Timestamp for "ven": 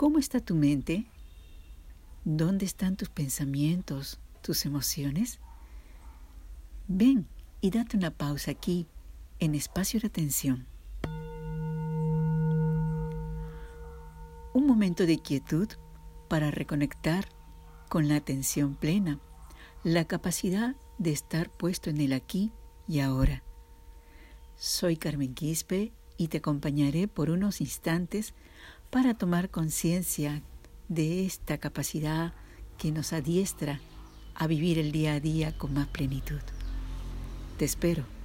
6.88-7.28